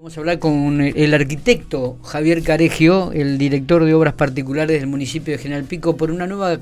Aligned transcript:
Vamos 0.00 0.16
a 0.16 0.20
hablar 0.20 0.38
con 0.38 0.80
el 0.80 1.12
arquitecto 1.12 1.98
Javier 2.02 2.42
Caregio, 2.42 3.12
el 3.12 3.36
director 3.36 3.84
de 3.84 3.92
obras 3.92 4.14
particulares 4.14 4.80
del 4.80 4.88
municipio 4.88 5.32
de 5.32 5.38
General 5.38 5.64
Pico, 5.64 5.98
por 5.98 6.10
una 6.10 6.26
nueva... 6.26 6.58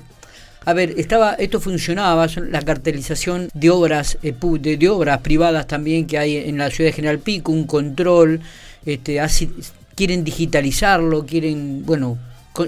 A 0.64 0.72
ver, 0.72 0.94
estaba, 0.96 1.34
esto 1.34 1.60
funcionaba, 1.60 2.26
la 2.50 2.62
cartelización 2.62 3.48
de 3.54 3.70
obras, 3.70 4.18
eh, 4.24 4.34
de, 4.58 4.88
obras 4.88 5.20
privadas 5.20 5.68
también 5.68 6.08
que 6.08 6.18
hay 6.18 6.36
en 6.36 6.58
la 6.58 6.68
ciudad 6.70 6.88
de 6.88 6.94
General 6.94 7.20
Pico, 7.20 7.52
un 7.52 7.68
control, 7.68 8.40
este, 8.84 9.20
así, 9.20 9.48
quieren 9.94 10.24
digitalizarlo, 10.24 11.24
quieren, 11.24 11.86
bueno, 11.86 12.18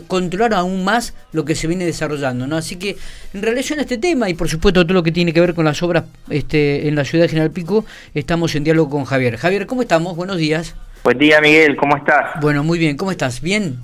controlar 0.07 0.55
aún 0.55 0.85
más 0.85 1.15
lo 1.33 1.45
que 1.45 1.55
se 1.55 1.67
viene 1.67 1.85
desarrollando, 1.85 2.47
¿no? 2.47 2.57
Así 2.57 2.77
que 2.77 2.97
en 3.35 3.43
relación 3.43 3.79
a 3.79 3.83
este 3.83 3.99
tema 3.99 4.29
y 4.29 4.35
por 4.35 4.49
supuesto 4.49 4.85
todo 4.85 4.95
lo 4.95 5.03
que 5.03 5.13
tiene 5.13 5.33
que 5.33 5.41
ver 5.41 5.55
con 5.55 5.65
las 5.65 5.83
obras 5.83 6.05
este, 6.29 6.89
en 6.89 6.95
la 6.95 7.05
ciudad 7.05 7.25
de 7.25 7.29
General 7.29 7.51
Pico, 7.51 7.85
estamos 8.15 8.55
en 8.55 8.65
diálogo 8.65 8.91
con 8.91 9.05
Javier. 9.05 9.37
Javier, 9.37 9.67
¿cómo 9.67 9.83
estamos? 9.83 10.17
Buenos 10.17 10.37
días. 10.37 10.75
Buen 11.03 11.19
día, 11.19 11.41
Miguel, 11.41 11.77
¿cómo 11.77 11.97
estás? 11.97 12.41
Bueno, 12.41 12.63
muy 12.63 12.79
bien, 12.79 12.97
¿cómo 12.97 13.11
estás? 13.11 13.41
¿Bien? 13.41 13.79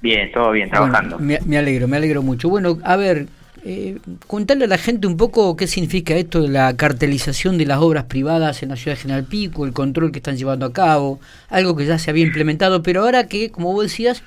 Bien, 0.00 0.30
todo 0.32 0.50
bien, 0.50 0.70
trabajando. 0.70 1.18
me, 1.18 1.58
alegro, 1.58 1.88
me 1.88 1.96
alegro 1.96 2.22
mucho. 2.22 2.48
Bueno, 2.48 2.78
a 2.82 2.96
ver, 2.96 3.26
eh, 3.64 3.98
contarle 4.26 4.64
a 4.64 4.68
la 4.68 4.78
gente 4.78 5.06
un 5.06 5.16
poco 5.16 5.56
qué 5.56 5.66
significa 5.66 6.14
esto 6.14 6.42
de 6.42 6.48
la 6.48 6.76
cartelización 6.76 7.58
de 7.58 7.66
las 7.66 7.78
obras 7.78 8.04
privadas 8.04 8.62
en 8.62 8.68
la 8.68 8.76
ciudad 8.76 8.96
de 8.96 9.02
General 9.02 9.24
Pico, 9.24 9.66
el 9.66 9.72
control 9.72 10.12
que 10.12 10.18
están 10.18 10.36
llevando 10.36 10.66
a 10.66 10.72
cabo, 10.72 11.20
algo 11.48 11.76
que 11.76 11.84
ya 11.84 11.98
se 11.98 12.10
había 12.10 12.24
implementado, 12.24 12.82
pero 12.82 13.02
ahora 13.02 13.26
que, 13.26 13.50
como 13.50 13.72
vos 13.72 13.84
decías, 13.84 14.22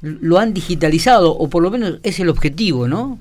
lo 0.00 0.38
han 0.38 0.54
digitalizado, 0.54 1.32
o 1.32 1.48
por 1.50 1.62
lo 1.62 1.70
menos 1.70 2.00
es 2.02 2.20
el 2.20 2.28
objetivo, 2.28 2.86
¿no? 2.86 3.18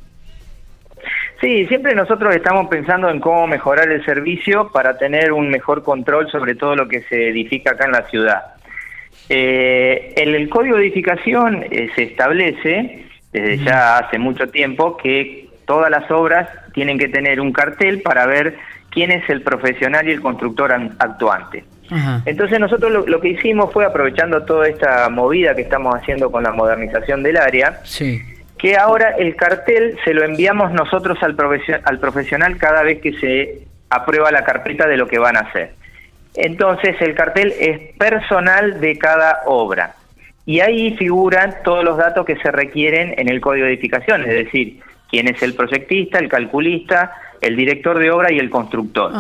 Sí, 1.42 1.68
siempre 1.68 1.94
nosotros 1.94 2.36
estamos 2.36 2.68
pensando 2.68 3.10
en 3.10 3.20
cómo 3.20 3.46
mejorar 3.46 3.92
el 3.92 4.04
servicio 4.04 4.72
para 4.72 4.98
tener 4.98 5.32
un 5.32 5.50
mejor 5.50 5.84
control 5.84 6.30
sobre 6.32 6.56
todo 6.56 6.76
lo 6.76 6.88
que 6.88 7.04
se 7.04 7.30
edifica 7.30 7.72
acá 7.72 7.86
en 7.86 7.92
la 7.92 8.08
ciudad. 8.08 8.42
Eh, 9.30 10.14
en 10.16 10.34
el 10.34 10.50
código 10.50 10.78
de 10.78 10.84
edificación 10.84 11.66
eh, 11.70 11.90
se 11.96 12.04
establece 12.04 13.06
desde 13.32 13.58
ya 13.64 13.98
hace 13.98 14.18
mucho 14.18 14.48
tiempo 14.50 14.98
que 14.98 15.50
todas 15.66 15.92
las 15.92 16.10
obras 16.10 16.50
tienen 16.74 16.98
que 16.98 17.10
tener 17.10 17.40
un 17.40 17.52
cartel 17.52 18.02
para 18.02 18.26
ver 18.26 18.56
quién 18.90 19.12
es 19.12 19.30
el 19.30 19.42
profesional 19.42 20.08
y 20.08 20.14
el 20.14 20.22
constructor 20.22 20.72
actuante. 20.98 21.66
Entonces 22.26 22.60
nosotros 22.60 23.08
lo, 23.08 23.22
que 23.22 23.30
hicimos 23.30 23.72
fue 23.72 23.86
aprovechando 23.86 24.44
toda 24.44 24.68
esta 24.68 25.10
movida 25.10 25.56
que 25.56 25.62
estamos 25.62 25.96
haciendo 25.96 26.32
con 26.32 26.44
la 26.44 26.52
modernización 26.52 27.24
del 27.24 27.38
área, 27.38 27.82
que 28.58 28.78
ahora 28.78 29.12
el 29.18 29.36
cartel 29.36 29.98
se 30.04 30.14
lo 30.14 30.24
enviamos 30.24 30.72
nosotros 30.72 31.18
al, 31.22 31.38
al 31.84 32.00
profesional 32.00 32.58
cada 32.58 32.84
vez 32.84 33.02
que 33.02 33.14
se 33.14 33.68
aprueba 33.90 34.32
la 34.32 34.44
carpeta 34.44 34.88
de 34.88 34.98
lo 34.98 35.08
que 35.08 35.20
van 35.20 35.38
a 35.38 35.42
hacer. 35.42 35.74
Entonces 36.36 36.96
el 37.02 37.16
cartel 37.16 37.54
es 37.60 37.96
personal 37.98 38.80
de 38.80 38.98
cada 38.98 39.42
obra. 39.46 39.96
Y 40.46 40.62
ahí 40.62 40.96
figuran 40.98 41.56
todos 41.64 41.84
los 41.84 41.98
datos 41.98 42.26
que 42.26 42.38
se 42.38 42.52
requieren 42.52 43.16
en 43.18 43.28
el 43.28 43.42
código 43.42 43.66
de 43.66 43.74
edificación, 43.74 44.22
es 44.22 44.46
decir, 44.46 44.80
quién 45.10 45.28
es 45.28 45.42
el 45.42 45.54
proyectista, 45.56 46.20
el 46.20 46.30
calculista, 46.30 47.12
el 47.42 47.56
director 47.56 48.00
de 48.00 48.12
obra 48.12 48.32
y 48.32 48.40
el 48.40 48.50
constructor 48.50 49.12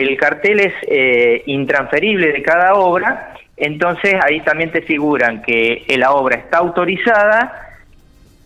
el 0.00 0.16
cartel 0.16 0.60
es 0.60 0.72
eh, 0.88 1.42
intransferible 1.46 2.32
de 2.32 2.42
cada 2.42 2.74
obra, 2.74 3.34
entonces 3.56 4.14
ahí 4.22 4.40
también 4.40 4.72
te 4.72 4.82
figuran 4.82 5.42
que 5.42 5.84
la 5.98 6.12
obra 6.12 6.36
está 6.36 6.58
autorizada, 6.58 7.66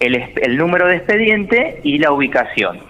el, 0.01 0.57
número 0.57 0.87
de 0.89 0.97
expediente 0.97 1.81
y 1.83 1.99
la 1.99 2.11
ubicación. 2.11 2.81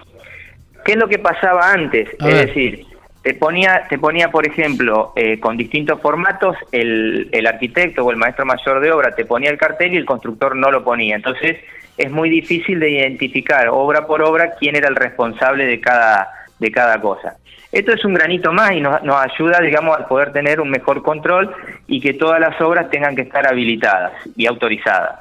¿Qué 0.83 0.93
es 0.93 0.97
lo 0.97 1.07
que 1.07 1.19
pasaba 1.19 1.71
antes? 1.71 2.09
es 2.19 2.47
decir, 2.47 2.85
te 3.21 3.33
ponía, 3.33 3.85
te 3.89 3.97
ponía 3.97 4.29
por 4.29 4.45
ejemplo, 4.45 5.13
eh, 5.15 5.39
con 5.39 5.57
distintos 5.57 6.01
formatos, 6.01 6.57
el, 6.71 7.29
el 7.31 7.47
arquitecto 7.47 8.03
o 8.03 8.11
el 8.11 8.17
maestro 8.17 8.45
mayor 8.45 8.79
de 8.81 8.91
obra 8.91 9.15
te 9.15 9.25
ponía 9.25 9.49
el 9.49 9.57
cartel 9.57 9.93
y 9.93 9.97
el 9.97 10.05
constructor 10.05 10.55
no 10.55 10.71
lo 10.71 10.83
ponía. 10.83 11.15
Entonces 11.15 11.57
es 11.97 12.11
muy 12.11 12.29
difícil 12.29 12.79
de 12.79 12.89
identificar 12.89 13.69
obra 13.69 14.05
por 14.05 14.21
obra 14.21 14.55
quién 14.59 14.75
era 14.75 14.89
el 14.89 14.95
responsable 14.95 15.65
de 15.65 15.79
cada, 15.79 16.34
de 16.59 16.71
cada 16.71 16.99
cosa. 16.99 17.37
Esto 17.71 17.91
es 17.91 18.05
un 18.05 18.13
granito 18.13 18.53
más 18.53 18.71
y 18.71 18.79
nos, 18.79 19.01
ayuda, 19.03 19.59
digamos, 19.59 19.99
a 19.99 20.07
poder 20.07 20.31
tener 20.31 20.61
un 20.61 20.69
mejor 20.69 21.03
control 21.03 21.53
y 21.87 21.99
que 21.99 22.13
todas 22.13 22.39
las 22.39 22.59
obras 22.61 22.89
tengan 22.89 23.15
que 23.15 23.23
estar 23.23 23.45
habilitadas 23.47 24.13
y 24.35 24.45
autorizadas. 24.45 25.19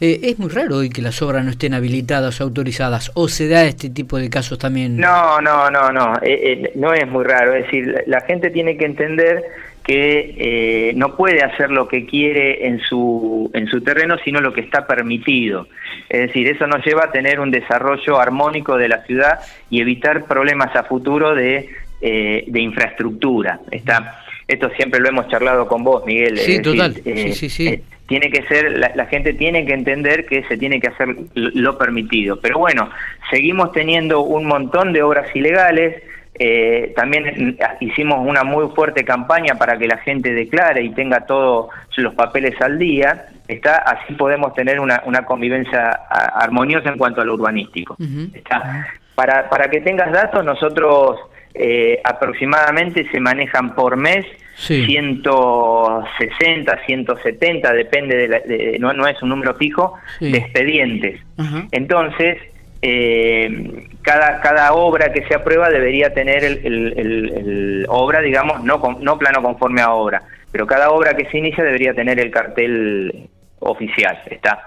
Eh, 0.00 0.20
es 0.22 0.38
muy 0.38 0.50
raro 0.50 0.76
hoy 0.76 0.90
que 0.90 1.02
las 1.02 1.20
obras 1.22 1.44
no 1.44 1.50
estén 1.50 1.74
habilitadas 1.74 2.40
o 2.40 2.44
autorizadas, 2.44 3.10
o 3.14 3.26
se 3.26 3.48
da 3.48 3.64
este 3.64 3.90
tipo 3.90 4.18
de 4.18 4.30
casos 4.30 4.58
también. 4.58 4.98
No, 4.98 5.40
no, 5.40 5.70
no, 5.70 5.90
no, 5.90 6.14
eh, 6.22 6.52
eh, 6.52 6.72
no 6.76 6.92
es 6.92 7.08
muy 7.08 7.24
raro. 7.24 7.54
Es 7.54 7.64
decir, 7.64 8.04
la 8.06 8.20
gente 8.20 8.50
tiene 8.50 8.76
que 8.76 8.84
entender 8.84 9.42
que 9.82 10.34
eh, 10.36 10.92
no 10.94 11.16
puede 11.16 11.42
hacer 11.42 11.70
lo 11.70 11.88
que 11.88 12.06
quiere 12.06 12.66
en 12.66 12.80
su, 12.80 13.50
en 13.54 13.66
su 13.66 13.80
terreno, 13.80 14.16
sino 14.24 14.40
lo 14.40 14.52
que 14.52 14.60
está 14.60 14.86
permitido. 14.86 15.68
Es 16.08 16.20
decir, 16.20 16.48
eso 16.48 16.66
nos 16.66 16.84
lleva 16.84 17.04
a 17.04 17.12
tener 17.12 17.40
un 17.40 17.50
desarrollo 17.50 18.20
armónico 18.20 18.76
de 18.76 18.88
la 18.88 19.02
ciudad 19.04 19.40
y 19.70 19.80
evitar 19.80 20.26
problemas 20.26 20.74
a 20.76 20.84
futuro 20.84 21.34
de, 21.34 21.70
eh, 22.00 22.44
de 22.46 22.60
infraestructura. 22.60 23.60
Está, 23.70 24.22
esto 24.46 24.70
siempre 24.76 25.00
lo 25.00 25.08
hemos 25.08 25.28
charlado 25.28 25.66
con 25.66 25.82
vos, 25.82 26.04
Miguel. 26.04 26.36
Sí, 26.38 26.60
total. 26.60 26.94
sí, 26.94 27.32
sí, 27.32 27.48
sí. 27.48 27.68
Eh, 27.68 27.82
tiene 28.06 28.30
que 28.30 28.42
ser, 28.42 28.76
la, 28.76 28.90
la, 28.96 29.06
gente 29.06 29.34
tiene 29.34 29.64
que 29.64 29.72
entender 29.72 30.26
que 30.26 30.42
se 30.48 30.56
tiene 30.56 30.80
que 30.80 30.88
hacer 30.88 31.14
lo 31.34 31.78
permitido. 31.78 32.40
Pero 32.40 32.58
bueno, 32.58 32.90
seguimos 33.30 33.70
teniendo 33.70 34.22
un 34.22 34.46
montón 34.46 34.92
de 34.92 35.02
obras 35.04 35.28
ilegales, 35.36 36.02
eh, 36.42 36.94
también 36.96 37.58
hicimos 37.80 38.26
una 38.26 38.44
muy 38.44 38.66
fuerte 38.74 39.04
campaña 39.04 39.56
para 39.56 39.76
que 39.76 39.86
la 39.86 39.98
gente 39.98 40.32
declare 40.32 40.82
y 40.82 40.88
tenga 40.88 41.26
todos 41.26 41.68
los 41.98 42.14
papeles 42.14 42.58
al 42.62 42.78
día. 42.78 43.26
Está, 43.46 43.76
así 43.76 44.14
podemos 44.14 44.54
tener 44.54 44.80
una, 44.80 45.02
una 45.04 45.26
convivencia 45.26 45.90
armoniosa 46.08 46.88
en 46.88 46.96
cuanto 46.96 47.20
al 47.20 47.28
urbanístico. 47.28 47.94
Está. 48.32 48.86
Para, 49.14 49.50
para 49.50 49.68
que 49.68 49.82
tengas 49.82 50.10
datos, 50.12 50.42
nosotros 50.42 51.18
eh, 51.52 52.00
aproximadamente 52.04 53.06
se 53.10 53.20
manejan 53.20 53.74
por 53.74 53.98
mes 53.98 54.24
160, 54.56 56.78
170, 56.86 57.72
depende 57.74 58.28
de, 58.28 58.78
no, 58.78 58.94
no 58.94 59.06
es 59.06 59.22
un 59.22 59.28
número 59.28 59.54
fijo, 59.56 59.92
de 60.20 60.38
expedientes. 60.38 61.20
Entonces, 61.70 62.38
eh, 62.82 63.86
cada, 64.02 64.40
cada 64.40 64.72
obra 64.72 65.12
que 65.12 65.26
se 65.26 65.34
aprueba 65.34 65.68
debería 65.68 66.14
tener 66.14 66.44
el, 66.44 67.86
obra, 67.88 68.20
digamos, 68.20 68.64
no, 68.64 68.80
no 69.00 69.18
plano 69.18 69.42
conforme 69.42 69.82
a 69.82 69.92
obra, 69.92 70.22
pero 70.50 70.66
cada 70.66 70.90
obra 70.90 71.14
que 71.14 71.26
se 71.26 71.38
inicia 71.38 71.64
debería 71.64 71.94
tener 71.94 72.18
el 72.18 72.30
cartel 72.30 73.28
oficial, 73.60 74.18
está. 74.26 74.66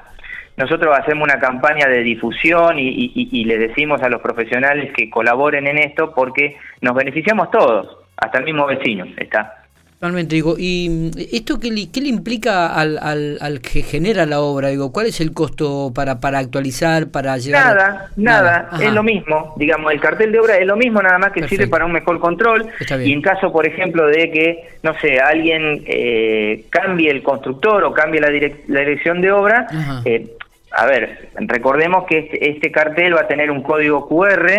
Nosotros 0.56 0.96
hacemos 0.96 1.28
una 1.28 1.40
campaña 1.40 1.88
de 1.88 2.04
difusión 2.04 2.78
y, 2.78 3.12
y 3.16 3.46
le 3.46 3.58
decimos 3.58 4.04
a 4.04 4.10
los 4.10 4.22
profesionales 4.22 4.94
que 4.96 5.10
colaboren 5.10 5.66
en 5.66 5.80
esto 5.80 6.14
porque 6.14 6.58
nos 6.82 6.94
beneficiamos 6.94 7.50
todos, 7.50 7.98
hasta 8.18 8.38
el 8.38 8.46
mismo 8.46 8.68
vecino, 8.68 9.06
está. 9.18 9.63
Totalmente, 10.04 10.36
digo, 10.36 10.56
¿y 10.58 10.90
mm, 10.90 11.12
esto 11.32 11.62
qué 11.62 11.72
le, 11.72 11.90
qué 11.90 12.02
le 12.02 12.10
implica 12.10 12.76
al, 12.76 13.00
al, 13.00 13.62
que 13.62 13.84
genera 13.84 14.26
la 14.26 14.42
obra? 14.42 14.68
Digo, 14.68 14.92
¿cuál 14.92 15.06
es 15.06 15.22
el 15.22 15.32
costo 15.32 15.94
para, 15.96 16.20
para 16.20 16.40
actualizar, 16.40 17.08
para 17.08 17.38
llegar? 17.38 17.74
Nada, 17.74 18.10
nada, 18.18 18.70
es 18.82 18.92
lo 18.92 19.02
mismo, 19.02 19.54
digamos, 19.56 19.94
el 19.94 20.02
cartel 20.02 20.34
de 20.34 20.42
obra 20.42 20.58
es 20.58 20.68
lo 20.68 20.76
mismo, 20.76 21.02
nada 21.02 21.18
más 21.20 21.32
que 21.32 21.48
sirve 21.48 21.70
para 21.70 21.86
un 21.86 21.94
mejor 21.94 22.20
control. 22.20 22.68
Y 23.02 23.14
en 23.14 23.22
caso, 23.22 23.50
por 23.54 23.66
ejemplo, 23.66 24.06
de 24.08 24.30
que, 24.30 24.72
no 24.84 24.94
sé, 25.00 25.20
alguien 25.20 25.86
eh, 25.88 26.66
cambie 26.70 27.10
el 27.10 27.24
constructor 27.24 27.86
o 27.86 27.94
cambie 27.94 28.20
la, 28.20 28.28
la 28.28 28.80
dirección 28.82 29.22
de 29.22 29.32
obra, 29.32 29.68
eh, 30.04 30.36
a 30.74 30.86
ver, 30.86 31.30
recordemos 31.36 32.04
que 32.08 32.18
este, 32.18 32.50
este 32.50 32.72
cartel 32.74 33.16
va 33.16 33.22
a 33.22 33.28
tener 33.28 33.50
un 33.50 33.64
código 33.64 34.10
QR 34.10 34.52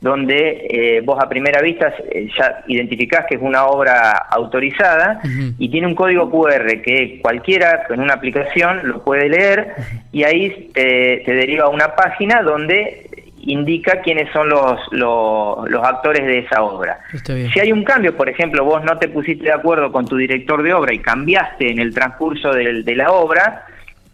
donde 0.00 0.66
eh, 0.70 1.00
vos 1.02 1.18
a 1.22 1.28
primera 1.28 1.60
vista 1.60 1.92
eh, 2.10 2.28
ya 2.36 2.64
identificás 2.66 3.26
que 3.28 3.34
es 3.34 3.42
una 3.42 3.66
obra 3.66 4.12
autorizada 4.30 5.20
y 5.58 5.68
tiene 5.68 5.86
un 5.86 5.94
código 5.94 6.30
QR 6.30 6.80
que 6.82 7.20
cualquiera 7.22 7.84
con 7.86 8.00
una 8.00 8.14
aplicación 8.14 8.80
lo 8.84 9.04
puede 9.04 9.28
leer 9.28 9.74
y 10.10 10.24
ahí 10.24 10.70
te, 10.72 11.22
deriva 11.26 11.66
a 11.66 11.68
una 11.68 11.94
página 11.94 12.42
donde 12.42 13.06
indica 13.42 14.00
quiénes 14.00 14.30
son 14.32 14.48
los, 14.48 14.80
los, 14.90 15.84
actores 15.84 16.26
de 16.26 16.40
esa 16.40 16.62
obra. 16.62 17.00
Si 17.24 17.58
hay 17.58 17.72
un 17.72 17.84
cambio, 17.84 18.14
por 18.16 18.28
ejemplo, 18.28 18.64
vos 18.64 18.84
no 18.84 18.98
te 18.98 19.08
pusiste 19.08 19.44
de 19.44 19.52
acuerdo 19.52 19.90
con 19.90 20.06
tu 20.06 20.16
director 20.16 20.62
de 20.62 20.74
obra 20.74 20.92
y 20.92 20.98
cambiaste 20.98 21.70
en 21.70 21.78
el 21.78 21.94
transcurso 21.94 22.52
de 22.52 22.94
la 22.94 23.10
obra, 23.10 23.66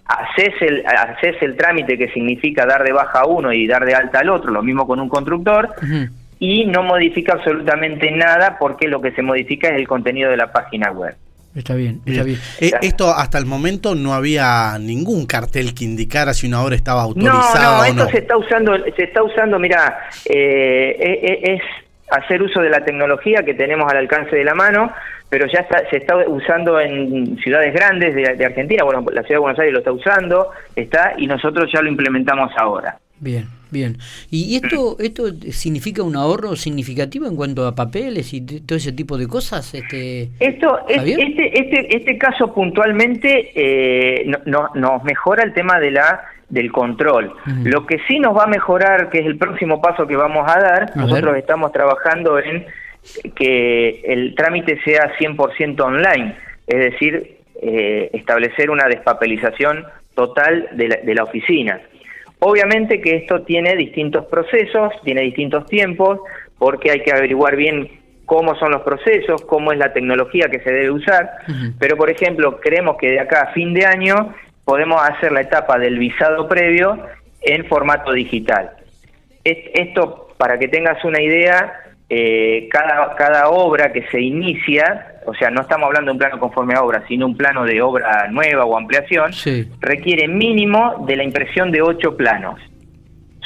haces 0.08 0.55
el, 0.61 0.85
haces 0.87 1.37
el 1.41 1.56
trámite 1.56 1.99
que 1.99 2.08
significa 2.08 2.67
dar 2.67 2.85
de 2.85 2.93
baja 2.93 3.20
a 3.20 3.26
uno 3.26 3.53
y 3.53 3.67
dar 3.67 3.85
de 3.85 3.94
alta 3.94 4.20
al 4.20 4.31
otro, 4.31 4.50
lo 4.53 4.62
mismo 4.62 4.87
con 4.87 5.00
un 5.00 5.08
constructor, 5.08 5.75
y 6.38 6.67
no 6.67 6.82
modifica 6.82 7.35
absolutamente 7.35 8.11
nada 8.11 8.56
porque 8.58 8.88
lo 8.88 9.00
que 9.00 9.12
se 9.12 9.23
modifica 9.23 9.69
es 9.69 9.76
el 9.76 9.88
contenido 9.88 10.31
de 10.31 10.37
la 10.37 10.53
página 10.53 10.91
web. 10.93 11.17
Está 11.56 11.75
bien, 11.75 12.03
está 12.05 12.23
bien. 12.23 12.38
Eh, 12.61 12.70
esto 12.82 13.08
hasta 13.08 13.38
el 13.38 13.47
momento 13.47 13.94
no 13.94 14.12
había 14.12 14.76
ningún 14.79 15.25
cartel 15.25 15.73
que 15.73 15.85
indicara 15.85 16.35
si 16.35 16.47
una 16.47 16.62
obra 16.62 16.76
estaba 16.76 17.02
autorizada 17.02 17.64
no, 17.64 17.76
no, 17.76 17.81
o 17.81 17.85
esto 17.85 18.09
se 18.11 18.19
está 18.19 18.37
usando, 18.37 18.73
se 18.94 19.05
está 19.05 19.23
usando, 19.23 19.59
mira, 19.59 20.00
eh, 20.26 20.97
eh, 21.00 21.41
es 21.55 21.62
hacer 22.11 22.43
uso 22.43 22.61
de 22.61 22.70
la 22.70 22.85
tecnología 22.85 23.43
que 23.44 23.55
tenemos 23.55 23.91
al 23.91 23.99
alcance 23.99 24.37
de 24.37 24.44
la 24.44 24.55
mano, 24.55 24.93
pero 25.29 25.47
ya 25.47 25.67
se 25.91 25.97
está 25.97 26.17
usando 26.29 26.81
en 26.81 27.37
ciudades 27.38 27.75
grandes 27.75 28.14
de, 28.14 28.44
Argentina, 28.44 28.85
bueno, 28.85 29.05
la 29.12 29.23
ciudad 29.23 29.37
de 29.37 29.43
Buenos 29.43 29.58
Aires 29.58 29.73
lo 29.73 29.79
está 29.81 29.93
usando, 29.93 30.50
está, 30.75 31.14
y 31.17 31.26
nosotros 31.26 31.70
ya 31.73 31.82
lo 31.82 31.88
implementamos 31.88 32.53
ahora. 32.56 32.99
Bien, 33.19 33.47
bien. 33.71 33.99
¿Y 34.31 34.57
esto 34.57 34.97
esto 34.99 35.25
significa 35.51 36.03
un 36.03 36.17
ahorro 36.17 36.57
significativo 36.57 37.27
en 37.27 37.37
cuanto 37.37 37.67
a 37.67 37.75
papeles 37.75 38.33
y 38.33 38.41
todo 38.41 38.77
ese 38.77 38.93
tipo 38.93 39.19
de 39.19 39.27
cosas? 39.27 39.75
Este, 39.75 40.31
esto, 40.41 40.81
este, 40.89 41.61
este, 41.61 41.97
este 41.97 42.19
caso 42.19 42.53
puntualmente 42.53 43.53
eh, 43.55 44.31
no, 44.47 44.71
nos 44.75 45.05
mejora 45.05 45.43
el 45.43 45.53
tema 45.53 45.79
de 45.81 45.91
la 45.91 46.25
del 46.49 46.71
control. 46.71 47.33
Lo 47.65 47.87
que 47.87 47.99
sí 48.07 48.21
nos 48.21 48.37
va 48.37 48.45
a 48.45 48.47
mejorar, 48.47 49.11
que 49.11 49.19
es 49.19 49.27
el 49.27 49.37
próximo 49.37 49.81
paso 49.81 50.07
que 50.07 50.17
vamos 50.17 50.49
a 50.49 50.61
dar, 50.61 50.97
nosotros 50.97 51.37
estamos 51.37 51.73
trabajando 51.73 52.39
en 52.39 52.67
que 53.35 54.03
el 54.05 54.35
trámite 54.35 54.81
sea 54.85 55.12
100% 55.19 55.81
online, 55.81 56.37
es 56.67 56.79
decir, 56.93 57.39
eh, 57.61 58.11
establecer 58.12 58.71
una 58.71 58.87
despapelización 58.87 59.85
total 60.15 60.69
de 60.73 60.89
la, 60.89 60.97
de 60.97 61.15
la 61.15 61.25
oficina. 61.25 61.81
Obviamente 62.38 63.00
que 63.00 63.17
esto 63.17 63.43
tiene 63.43 63.75
distintos 63.77 64.27
procesos, 64.27 64.93
tiene 65.05 65.23
distintos 65.23 65.67
tiempos, 65.67 66.21
porque 66.59 66.91
hay 66.91 67.00
que 67.00 67.12
averiguar 67.12 67.56
bien 67.56 67.91
cómo 68.27 68.56
son 68.56 68.73
los 68.73 68.83
procesos, 68.83 69.43
cómo 69.43 69.73
es 69.73 69.79
la 69.79 69.93
tecnología 69.93 70.49
que 70.50 70.61
se 70.61 70.71
debe 70.71 70.91
usar, 70.91 71.31
pero 71.79 71.97
por 71.97 72.11
ejemplo, 72.11 72.61
creemos 72.61 72.97
que 72.99 73.12
de 73.12 73.21
acá 73.21 73.43
a 73.43 73.53
fin 73.53 73.73
de 73.73 73.87
año 73.87 74.35
podemos 74.65 75.00
hacer 75.00 75.31
la 75.33 75.43
etapa 75.43 75.79
del 75.79 75.99
visado 75.99 76.49
previo 76.49 77.06
en 77.43 77.65
formato 77.67 78.12
digital. 78.12 78.73
Esto, 79.44 80.35
para 80.37 80.59
que 80.59 80.67
tengas 80.67 81.03
una 81.05 81.23
idea, 81.23 81.86
eh, 82.08 82.69
cada, 82.70 83.14
cada 83.17 83.49
obra 83.49 83.93
que 83.93 84.06
se 84.08 84.20
inicia, 84.20 85.17
o 85.26 85.35
sea, 85.35 85.50
no 85.50 85.62
estamos 85.62 85.87
hablando 85.87 86.11
de 86.11 86.12
un 86.12 86.19
plano 86.19 86.38
conforme 86.38 86.75
a 86.75 86.82
obra, 86.82 87.05
sino 87.08 87.26
un 87.26 87.37
plano 87.37 87.64
de 87.64 87.82
obra 87.82 88.29
nueva 88.31 88.64
o 88.64 88.76
ampliación, 88.76 89.32
requiere 89.81 90.29
mínimo 90.29 91.05
de 91.06 91.17
la 91.17 91.25
impresión 91.25 91.73
de 91.73 91.82
ocho 91.82 92.17
planos. 92.17 92.61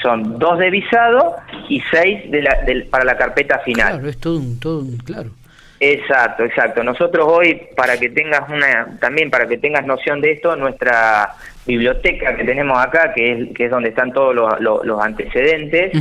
Son 0.03 0.39
dos 0.39 0.59
de 0.59 0.71
visado 0.71 1.37
y 1.69 1.81
seis 1.91 2.31
de 2.31 2.43
la, 2.43 2.59
para 2.91 3.05
la 3.05 3.17
carpeta 3.17 3.59
final. 3.61 3.95
Claro, 3.95 4.09
es 4.09 4.19
todo 4.19 4.39
un, 4.39 4.59
todo 4.61 4.81
un, 4.81 4.97
claro. 4.99 5.31
Exacto, 5.79 6.45
exacto. 6.45 6.85
Nosotros 6.85 7.27
hoy, 7.27 7.59
para 7.75 7.99
que 7.99 8.11
tengas 8.11 8.47
una, 8.51 8.99
también 9.01 9.31
para 9.31 9.47
que 9.47 9.57
tengas 9.57 9.87
noción 9.87 10.21
de 10.21 10.33
esto, 10.33 10.55
nuestra 10.55 11.35
biblioteca 11.67 12.37
que 12.37 12.45
tenemos 12.45 12.79
acá, 12.79 13.15
que 13.15 13.33
es, 13.33 13.55
que 13.55 13.65
es 13.65 13.71
donde 13.71 13.89
están 13.89 14.13
todos 14.13 14.35
los, 14.35 14.61
los, 14.61 15.03
antecedentes, 15.03 15.93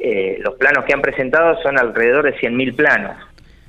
eh, 0.00 0.38
los 0.40 0.54
planos 0.54 0.84
que 0.84 0.94
han 0.94 1.02
presentado 1.02 1.60
son 1.62 1.78
alrededor 1.78 2.24
de 2.24 2.34
100.000 2.38 2.74
planos. 2.74 3.16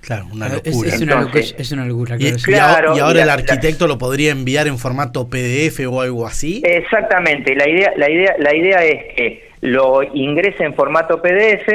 Claro, 0.02 0.26
una 0.32 0.50
locura. 0.50 0.90
Es, 0.90 1.02
una, 1.02 1.86
locura. 1.86 2.16
Y, 2.18 3.00
ahora, 3.00 3.22
el 3.22 3.30
arquitecto 3.30 3.88
lo 3.88 4.00
podría 4.00 4.32
enviar 4.32 4.68
en 4.68 4.80
formato 4.80 5.30
PDF 5.30 5.80
o 5.88 6.02
algo 6.02 6.26
así. 6.26 6.64
Exactamente. 6.66 7.56
La 7.56 7.70
idea, 7.70 7.94
la 7.96 8.10
idea, 8.10 8.36
la 8.40 8.56
idea 8.56 8.84
es 8.84 9.14
que 9.16 9.52
lo 9.62 10.02
ingrese 10.02 10.64
en 10.64 10.74
formato 10.74 11.22
PDF. 11.22 11.70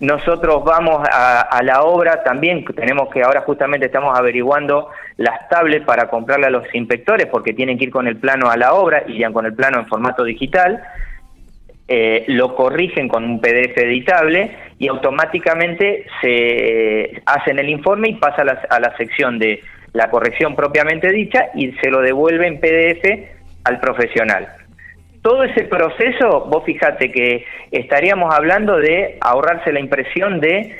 Nosotros 0.00 0.64
vamos 0.64 1.06
a, 1.10 1.42
a, 1.42 1.62
la 1.62 1.82
obra 1.82 2.22
también, 2.22 2.64
tenemos 2.64 3.08
que 3.10 3.22
ahora 3.22 3.40
justamente 3.42 3.86
estamos 3.86 4.18
averiguando 4.18 4.90
las 5.16 5.48
tablets 5.48 5.86
para 5.86 6.08
comprarle 6.08 6.46
a 6.46 6.50
los 6.50 6.64
inspectores 6.74 7.26
porque 7.26 7.54
tienen 7.54 7.78
que 7.78 7.84
ir 7.84 7.90
con 7.90 8.06
el 8.06 8.16
plano 8.16 8.50
a 8.50 8.58
la 8.58 8.74
obra 8.74 9.04
y 9.06 9.18
ya 9.18 9.30
con 9.30 9.46
el 9.46 9.54
plano 9.54 9.78
en 9.80 9.86
formato 9.86 10.24
digital. 10.24 10.82
Eh, 11.88 12.24
lo 12.26 12.56
corrigen 12.56 13.06
con 13.06 13.22
un 13.22 13.40
PDF 13.40 13.78
editable 13.78 14.56
y 14.76 14.88
automáticamente 14.88 16.04
se 16.20 17.22
hacen 17.24 17.60
el 17.60 17.68
informe 17.68 18.08
y 18.08 18.14
pasa 18.14 18.42
a 18.42 18.80
la, 18.80 18.96
sección 18.96 19.38
de 19.38 19.62
la 19.92 20.10
corrección 20.10 20.56
propiamente 20.56 21.12
dicha 21.12 21.50
y 21.54 21.70
se 21.80 21.90
lo 21.90 22.00
devuelve 22.00 22.48
en 22.48 22.58
PDF 22.58 23.30
al 23.62 23.78
profesional. 23.78 24.48
Todo 25.22 25.44
ese 25.44 25.62
proceso, 25.62 26.46
vos 26.50 26.64
fíjate 26.64 27.12
que 27.12 27.44
estaríamos 27.70 28.34
hablando 28.34 28.78
de 28.78 29.16
ahorrarse 29.20 29.72
la 29.72 29.78
impresión 29.78 30.40
de 30.40 30.76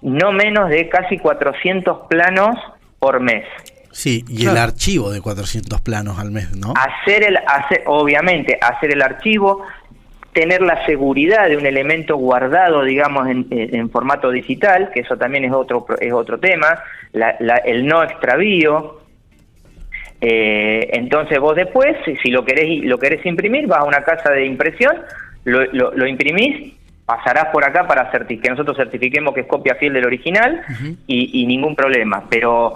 no 0.00 0.32
menos 0.32 0.70
de 0.70 0.88
casi 0.88 1.18
400 1.18 2.06
planos 2.08 2.56
por 2.98 3.20
mes. 3.20 3.44
Sí, 3.92 4.24
y 4.28 4.46
el 4.46 4.58
archivo 4.58 5.10
de 5.10 5.22
400 5.22 5.80
planos 5.80 6.18
al 6.18 6.30
mes, 6.30 6.54
¿no? 6.54 6.74
Hacer 6.76 7.24
el, 7.24 7.38
hacer, 7.38 7.82
obviamente, 7.86 8.58
hacer 8.60 8.92
el 8.92 9.00
archivo, 9.00 9.64
tener 10.36 10.60
la 10.60 10.84
seguridad 10.84 11.48
de 11.48 11.56
un 11.56 11.64
elemento 11.64 12.18
guardado, 12.18 12.84
digamos, 12.84 13.26
en, 13.26 13.88
formato 13.88 14.30
digital, 14.30 14.90
que 14.92 15.00
eso 15.00 15.16
también 15.16 15.46
es 15.46 15.52
otro, 15.52 15.86
es 15.98 16.12
otro 16.12 16.38
tema, 16.38 16.78
el 17.64 17.86
no 17.86 18.02
extravío. 18.02 19.00
Eh, 20.20 20.90
entonces 20.92 21.38
vos 21.38 21.56
después, 21.56 21.96
si 22.22 22.30
lo 22.30 22.44
querés, 22.44 22.84
lo 22.84 22.98
querés 22.98 23.24
imprimir, 23.24 23.66
vas 23.66 23.78
a 23.78 23.84
una 23.84 24.02
casa 24.02 24.30
de 24.30 24.44
impresión, 24.44 24.94
lo, 25.44 25.64
lo, 25.72 26.06
imprimís, 26.06 26.74
pasarás 27.06 27.46
por 27.46 27.64
acá 27.64 27.86
para 27.86 28.10
que 28.10 28.50
nosotros 28.50 28.76
certifiquemos 28.76 29.32
que 29.32 29.40
es 29.40 29.46
copia 29.46 29.76
fiel 29.76 29.94
del 29.94 30.04
original 30.04 30.60
y, 31.06 31.40
y, 31.40 31.46
ningún 31.46 31.74
problema. 31.74 32.24
Pero 32.28 32.74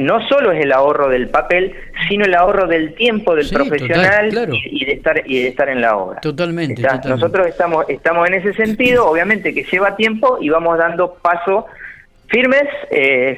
no 0.00 0.26
solo 0.28 0.52
es 0.52 0.64
el 0.64 0.72
ahorro 0.72 1.08
del 1.08 1.28
papel, 1.28 1.74
sino 2.08 2.24
el 2.24 2.34
ahorro 2.34 2.66
del 2.66 2.94
tiempo 2.94 3.34
del 3.34 3.48
profesional 3.50 4.30
y, 4.50 4.84
de 4.84 4.92
estar 4.92 5.22
y 5.26 5.42
de 5.42 5.48
estar 5.48 5.68
en 5.68 5.82
la 5.82 5.96
obra. 5.96 6.20
Totalmente, 6.20 6.82
Nosotros 7.06 7.46
estamos 7.46 7.84
estamos 7.88 8.26
en 8.28 8.34
ese 8.34 8.54
sentido, 8.54 9.06
obviamente 9.06 9.52
que 9.52 9.64
lleva 9.64 9.96
tiempo 9.96 10.38
y 10.40 10.48
vamos 10.48 10.78
dando 10.78 11.14
paso 11.14 11.66
firmes 12.30 12.62
eh, 12.90 13.36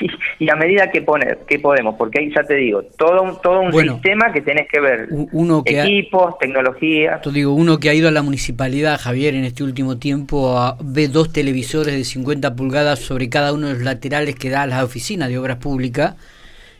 y, 0.38 0.48
a 0.48 0.56
medida 0.56 0.90
que 0.90 1.02
poner 1.02 1.38
que 1.46 1.58
podemos 1.58 1.94
porque 1.96 2.20
ahí 2.20 2.32
ya 2.34 2.42
te 2.42 2.54
digo 2.54 2.82
todo 2.96 3.22
un 3.22 3.40
todo 3.42 3.60
un 3.60 3.72
sistema 3.72 4.32
que 4.32 4.40
tenés 4.40 4.68
que 4.68 4.80
ver. 4.80 5.08
Uno 5.10 5.62
que 5.62 5.80
equipos 5.80 6.38
tecnología. 6.38 7.20
Te 7.22 7.30
digo 7.30 7.52
uno 7.52 7.78
que 7.78 7.90
ha 7.90 7.94
ido 7.94 8.08
a 8.08 8.10
la 8.10 8.22
municipalidad 8.22 9.00
Javier 9.00 9.34
en 9.34 9.44
este 9.44 9.62
último 9.62 9.98
tiempo 9.98 10.58
a, 10.58 10.76
ve 10.82 11.08
dos 11.08 11.32
televisores 11.32 11.94
de 11.94 12.04
50 12.04 12.56
pulgadas 12.56 13.00
sobre 13.00 13.28
cada 13.28 13.52
uno 13.52 13.68
de 13.68 13.74
los 13.74 13.82
laterales 13.82 14.34
que 14.34 14.50
da 14.50 14.62
a 14.62 14.66
las 14.66 14.82
oficinas 14.82 15.28
de 15.28 15.38
obras 15.38 15.58
públicas 15.58 16.14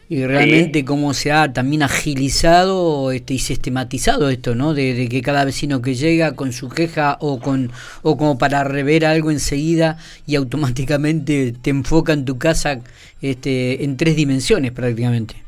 y 0.08 0.24
realmente 0.26 0.84
cómo 0.84 1.14
se 1.14 1.32
ha 1.32 1.52
también 1.52 1.82
agilizado 1.82 3.10
este, 3.12 3.34
y 3.34 3.38
sistematizado 3.38 4.28
esto, 4.28 4.54
¿no? 4.54 4.74
De, 4.74 5.08
que 5.08 5.22
cada 5.22 5.44
vecino 5.44 5.82
que 5.82 5.94
llega 5.94 6.32
con 6.32 6.52
su 6.52 6.68
queja 6.68 7.16
o 7.20 7.40
con 7.40 7.70
o 8.02 8.16
como 8.16 8.38
para 8.38 8.64
rever 8.64 9.06
algo 9.06 9.30
enseguida 9.30 9.98
y 10.26 10.36
automáticamente 10.36 11.54
te 11.60 11.70
enfoca 11.70 12.12
en 12.12 12.24
tu 12.24 12.38
casa 12.38 12.80
este, 13.22 13.84
en 13.84 13.96
tres 13.96 14.16
dimensiones 14.16 14.72
prácticamente. 14.72 15.43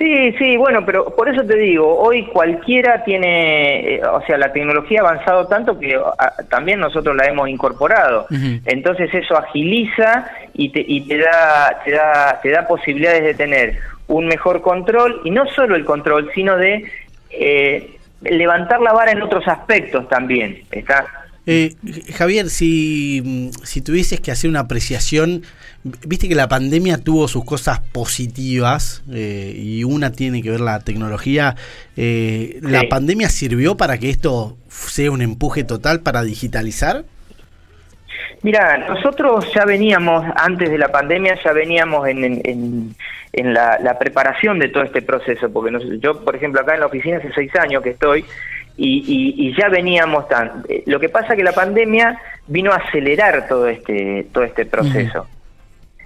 Sí, 0.00 0.32
sí, 0.38 0.56
bueno, 0.56 0.82
pero 0.86 1.14
por 1.14 1.28
eso 1.28 1.44
te 1.44 1.58
digo, 1.58 1.94
hoy 1.98 2.24
cualquiera 2.24 3.04
tiene, 3.04 3.96
eh, 3.96 4.02
o 4.02 4.22
sea, 4.22 4.38
la 4.38 4.50
tecnología 4.50 5.02
ha 5.02 5.10
avanzado 5.10 5.46
tanto 5.46 5.78
que 5.78 5.94
ah, 5.94 6.32
también 6.48 6.80
nosotros 6.80 7.14
la 7.14 7.26
hemos 7.26 7.50
incorporado. 7.50 8.26
Entonces 8.64 9.12
eso 9.12 9.36
agiliza 9.36 10.26
y 10.54 10.70
te, 10.70 10.82
y 10.88 11.02
te 11.06 11.18
da, 11.18 11.82
te 11.84 11.90
da, 11.90 12.40
te 12.42 12.48
da 12.48 12.66
posibilidades 12.66 13.24
de 13.24 13.34
tener 13.34 13.78
un 14.06 14.26
mejor 14.26 14.62
control 14.62 15.20
y 15.22 15.32
no 15.32 15.44
solo 15.50 15.76
el 15.76 15.84
control, 15.84 16.30
sino 16.34 16.56
de 16.56 16.90
eh, 17.28 17.90
levantar 18.22 18.80
la 18.80 18.94
vara 18.94 19.12
en 19.12 19.20
otros 19.20 19.46
aspectos 19.46 20.08
también. 20.08 20.62
Está 20.70 21.04
eh, 21.52 21.74
Javier, 22.12 22.48
si, 22.48 23.50
si 23.64 23.82
tuvieses 23.82 24.20
que 24.20 24.30
hacer 24.30 24.48
una 24.48 24.60
apreciación, 24.60 25.42
viste 25.82 26.28
que 26.28 26.36
la 26.36 26.46
pandemia 26.46 26.98
tuvo 26.98 27.26
sus 27.26 27.44
cosas 27.44 27.80
positivas 27.80 29.02
eh, 29.12 29.52
y 29.56 29.82
una 29.82 30.12
tiene 30.12 30.42
que 30.42 30.50
ver 30.52 30.60
la 30.60 30.78
tecnología. 30.78 31.56
Eh, 31.96 32.60
¿La 32.62 32.84
pandemia 32.88 33.28
sirvió 33.28 33.76
para 33.76 33.98
que 33.98 34.10
esto 34.10 34.58
sea 34.68 35.10
un 35.10 35.22
empuje 35.22 35.64
total 35.64 36.02
para 36.02 36.22
digitalizar? 36.22 37.02
Mira, 38.42 38.78
nosotros 38.88 39.52
ya 39.52 39.64
veníamos, 39.64 40.24
antes 40.36 40.70
de 40.70 40.78
la 40.78 40.92
pandemia, 40.92 41.36
ya 41.42 41.52
veníamos 41.52 42.06
en, 42.06 42.94
en, 43.32 43.54
la, 43.54 43.98
preparación 43.98 44.60
de 44.60 44.68
todo 44.68 44.84
este 44.84 45.02
proceso, 45.02 45.52
porque 45.52 45.98
yo, 45.98 46.24
por 46.24 46.36
ejemplo, 46.36 46.60
acá 46.60 46.74
en 46.74 46.80
la 46.80 46.86
oficina 46.86 47.16
hace 47.16 47.32
seis 47.32 47.50
años 47.56 47.82
que 47.82 47.90
estoy, 47.90 48.24
y, 48.82 49.54
ya 49.56 49.68
veníamos 49.68 50.28
tan. 50.28 50.64
Eh, 50.68 50.82
lo 50.86 50.98
que 50.98 51.08
pasa 51.08 51.36
que 51.36 51.42
la 51.42 51.52
pandemia 51.52 52.18
vino 52.46 52.72
a 52.72 52.76
acelerar 52.76 53.46
todo 53.48 53.68
este 53.68 54.26
todo 54.32 54.44
este 54.44 54.64
proceso. 54.64 55.26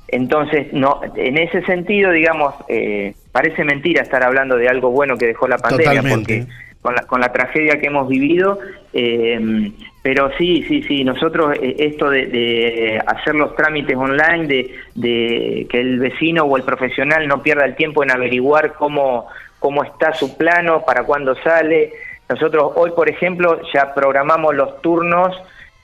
Entonces, 0.09 0.73
no, 0.73 1.01
en 1.17 1.39
ese 1.39 1.63
sentido, 1.63 2.11
digamos, 2.11 2.55
eh, 2.69 3.15
parece 3.33 3.65
mentira 3.65 4.03
estar 4.03 4.23
hablando 4.23 4.57
de 4.57 4.69
algo 4.69 4.91
bueno 4.91 5.17
que 5.17 5.27
dejó 5.27 5.49
la 5.49 5.59
pandemia, 5.59 6.03
porque 6.03 6.47
con 6.83 6.95
la, 6.95 7.03
con 7.03 7.21
la 7.21 7.33
tragedia 7.33 7.81
que 7.81 7.87
hemos 7.87 8.09
vivido, 8.09 8.59
eh, 8.93 9.73
pero 10.03 10.31
sí, 10.37 10.65
sí, 10.69 10.83
sí, 10.83 11.03
nosotros 11.03 11.57
esto 11.61 12.11
de, 12.11 12.27
de, 12.27 13.03
hacer 13.07 13.35
los 13.35 13.57
trámites 13.57 13.97
online, 13.97 14.47
de, 14.47 14.75
de 14.95 15.67
que 15.71 15.81
el 15.81 15.99
vecino 15.99 16.45
o 16.45 16.57
el 16.59 16.63
profesional 16.63 17.27
no 17.27 17.43
pierda 17.43 17.65
el 17.65 17.75
tiempo 17.75 18.03
en 18.03 18.11
averiguar 18.11 18.75
cómo, 18.75 19.29
cómo 19.59 19.83
está 19.83 20.13
su 20.13 20.37
plano, 20.37 20.85
para 20.85 21.05
cuándo 21.05 21.35
sale, 21.37 21.95
nosotros 22.29 22.73
hoy, 22.77 22.91
por 22.93 23.09
ejemplo, 23.09 23.61
ya 23.73 23.93
programamos 23.95 24.55
los 24.55 24.81
turnos 24.81 25.37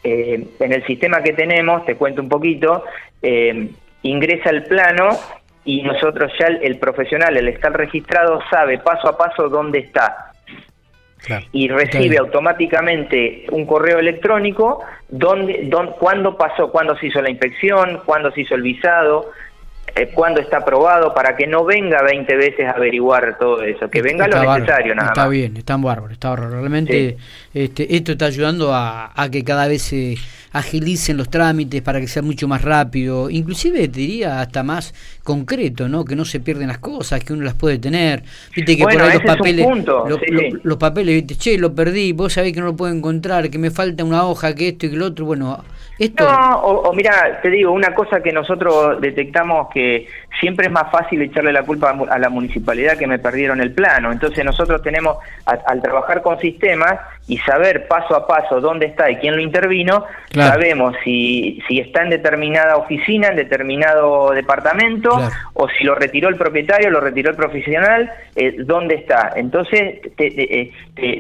eh, 0.02 0.46
en 0.58 0.72
el 0.72 0.86
sistema 0.86 1.22
que 1.22 1.32
tenemos, 1.32 1.84
te 1.84 1.96
cuento 1.96 2.22
un 2.22 2.28
poquito, 2.28 2.84
eh, 3.22 3.70
ingresa 4.02 4.50
el 4.50 4.64
plano 4.64 5.10
y 5.64 5.82
nosotros 5.82 6.32
ya 6.38 6.46
el, 6.46 6.78
profesional, 6.78 7.36
el 7.36 7.48
estar 7.48 7.76
registrado, 7.76 8.40
sabe 8.50 8.78
paso 8.78 9.08
a 9.08 9.18
paso 9.18 9.48
dónde 9.48 9.80
está. 9.80 10.32
Y 11.52 11.68
recibe 11.68 12.16
automáticamente 12.16 13.44
un 13.50 13.66
correo 13.66 13.98
electrónico 13.98 14.82
donde, 15.10 15.64
don, 15.64 15.88
cuándo 15.98 16.38
pasó, 16.38 16.72
cuándo 16.72 16.96
se 16.96 17.08
hizo 17.08 17.20
la 17.20 17.28
inspección, 17.28 18.00
cuándo 18.06 18.32
se 18.32 18.40
hizo 18.40 18.54
el 18.54 18.62
visado, 18.62 19.30
eh, 19.94 20.10
cuándo 20.14 20.40
está 20.40 20.58
aprobado, 20.58 21.14
para 21.14 21.36
que 21.36 21.46
no 21.46 21.64
venga 21.64 22.02
20 22.02 22.36
veces 22.36 22.66
a 22.66 22.72
averiguar 22.72 23.38
todo 23.38 23.62
eso, 23.62 23.88
que 23.88 24.02
venga 24.02 24.26
lo 24.26 24.40
necesario 24.40 24.94
nada 24.94 25.08
está 25.08 25.28
bien, 25.28 25.56
está 25.56 25.76
bárbaro, 25.76 26.12
está 26.12 26.30
bárbaro. 26.30 26.60
Realmente 26.60 27.16
este, 27.54 27.96
esto 27.96 28.12
está 28.12 28.26
ayudando 28.26 28.72
a, 28.74 29.12
a 29.14 29.30
que 29.30 29.44
cada 29.44 29.66
vez 29.66 29.82
se 29.82 30.16
agilicen 30.52 31.16
los 31.16 31.28
trámites 31.28 31.80
para 31.82 32.00
que 32.00 32.08
sea 32.08 32.22
mucho 32.22 32.48
más 32.48 32.62
rápido, 32.62 33.30
inclusive 33.30 33.88
te 33.88 34.00
diría 34.00 34.40
hasta 34.40 34.62
más 34.62 34.94
concreto, 35.22 35.88
¿no? 35.88 36.04
Que 36.04 36.16
no 36.16 36.24
se 36.24 36.40
pierden 36.40 36.68
las 36.68 36.78
cosas, 36.78 37.22
que 37.22 37.32
uno 37.32 37.44
las 37.44 37.54
puede 37.54 37.78
tener. 37.78 38.24
Viste 38.54 38.76
que 38.76 38.82
por 38.82 39.00
ahí 39.00 39.14
los 39.14 39.22
papeles, 39.22 39.66
los 40.62 40.76
papeles, 40.76 41.14
viste, 41.14 41.36
che, 41.36 41.58
lo 41.58 41.74
perdí, 41.74 42.12
vos 42.12 42.32
sabés 42.32 42.52
que 42.52 42.60
no 42.60 42.66
lo 42.66 42.76
puedo 42.76 42.92
encontrar, 42.92 43.48
que 43.50 43.58
me 43.58 43.70
falta 43.70 44.04
una 44.04 44.24
hoja, 44.24 44.54
que 44.54 44.68
esto 44.68 44.86
y 44.86 44.90
que 44.90 44.96
lo 44.96 45.06
otro, 45.06 45.24
bueno, 45.24 45.62
esto... 46.00 46.24
No, 46.24 46.60
o, 46.60 46.92
mira, 46.94 47.40
te 47.42 47.50
digo, 47.50 47.72
una 47.72 47.94
cosa 47.94 48.22
que 48.22 48.32
nosotros 48.32 49.00
detectamos 49.00 49.68
que 49.68 50.08
siempre 50.40 50.66
es 50.66 50.72
más 50.72 50.90
fácil 50.90 51.20
echarle 51.20 51.52
la 51.52 51.62
culpa 51.62 51.90
a 51.90 52.18
la 52.18 52.30
municipalidad 52.30 52.96
que 52.96 53.06
me 53.06 53.18
perdieron 53.18 53.60
el 53.60 53.72
plano. 53.72 54.10
Entonces 54.10 54.42
nosotros 54.42 54.82
tenemos, 54.82 55.18
al 55.44 55.82
trabajar 55.82 56.22
con 56.22 56.38
sistemas 56.38 56.94
y 57.30 57.38
saber 57.38 57.86
paso 57.86 58.16
a 58.16 58.26
paso 58.26 58.60
dónde 58.60 58.86
está 58.86 59.08
y 59.08 59.14
quién 59.18 59.36
lo 59.36 59.40
intervino, 59.40 60.04
sabemos 60.34 60.96
si, 61.04 61.62
si 61.68 61.78
está 61.78 62.02
en 62.02 62.10
determinada 62.10 62.74
oficina, 62.76 63.28
en 63.28 63.36
determinado 63.36 64.32
departamento, 64.32 65.10
o 65.52 65.68
si 65.68 65.84
lo 65.84 65.94
retiró 65.94 66.28
el 66.28 66.34
propietario, 66.34 66.90
lo 66.90 66.98
retiró 66.98 67.30
el 67.30 67.36
profesional, 67.36 68.10
eh, 68.34 68.56
dónde 68.64 68.96
está. 68.96 69.30
Entonces 69.36 70.00
te, 70.16 70.26
eh, 70.26 70.72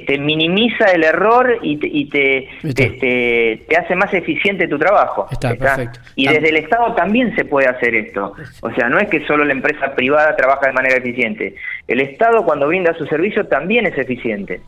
te, 0.04 0.18
minimiza 0.18 0.86
el 0.86 1.04
error 1.04 1.58
y 1.62 1.76
te, 1.76 1.86
y 1.86 2.06
te, 2.06 3.60
te, 3.68 3.76
hace 3.76 3.94
más 3.94 4.12
eficiente 4.12 4.66
tu 4.66 4.80
trabajo. 4.80 5.28
Está, 5.30 5.54
Perfecto. 5.54 6.00
Y 6.16 6.26
desde 6.26 6.48
el 6.48 6.56
Estado 6.56 6.92
también 6.96 7.36
se 7.36 7.44
puede 7.44 7.68
hacer 7.68 7.94
esto. 7.94 8.34
O 8.62 8.72
sea, 8.72 8.88
no 8.88 8.98
es 8.98 9.08
que 9.08 9.24
solo 9.28 9.44
la 9.44 9.52
empresa 9.52 9.94
privada 9.94 10.34
trabaja 10.34 10.66
de 10.66 10.72
manera 10.72 10.96
eficiente. 10.96 11.54
El 11.86 12.00
Estado 12.00 12.44
cuando 12.44 12.66
brinda 12.66 12.94
su 12.94 13.06
servicio 13.06 13.46
también 13.46 13.86
es 13.86 13.96
eficiente. 13.96 14.60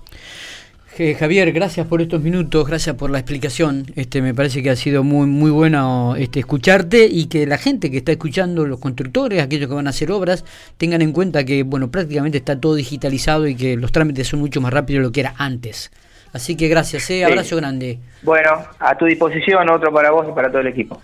Javier, 0.95 1.53
gracias 1.53 1.87
por 1.87 2.03
estos 2.03 2.21
minutos, 2.21 2.67
gracias 2.67 2.95
por 2.97 3.11
la 3.11 3.19
explicación. 3.19 3.87
Este, 3.97 4.21
me 4.21 4.35
parece 4.35 4.63
que 4.63 4.69
ha 4.69 4.77
sido 4.77 5.03
muy 5.03 5.27
muy 5.27 5.51
bueno 5.51 6.17
este, 6.17 6.41
escucharte 6.41 7.07
y 7.07 7.29
que 7.29 7.47
la 7.47 7.57
gente 7.57 7.91
que 7.91 7.97
está 7.97 8.13
escuchando, 8.13 8.67
los 8.67 8.79
constructores, 8.79 9.43
aquellos 9.43 9.69
que 9.71 9.75
van 9.75 9.87
a 9.87 9.91
hacer 9.91 10.11
obras, 10.13 10.45
tengan 10.77 11.01
en 11.01 11.13
cuenta 11.13 11.45
que 11.45 11.63
bueno 11.63 11.91
prácticamente 11.91 12.37
está 12.37 12.61
todo 12.61 12.75
digitalizado 12.75 13.47
y 13.47 13.57
que 13.57 13.75
los 13.77 13.91
trámites 13.91 14.29
son 14.29 14.41
mucho 14.41 14.61
más 14.61 14.71
rápidos 14.71 15.01
de 15.01 15.05
lo 15.05 15.13
que 15.13 15.21
era 15.21 15.35
antes. 15.39 15.91
Así 16.35 16.57
que 16.57 16.69
gracias, 16.69 17.09
eh, 17.11 17.25
abrazo 17.25 17.57
grande. 17.57 17.99
Bueno, 18.23 18.51
a 18.79 18.97
tu 18.97 19.07
disposición, 19.07 19.69
otro 19.71 19.91
para 19.93 20.11
vos 20.11 20.27
y 20.29 20.33
para 20.33 20.49
todo 20.49 20.61
el 20.61 20.67
equipo. 20.67 21.01